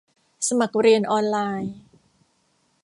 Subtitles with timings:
[0.47, 1.73] สมัครเรียนออนไลน์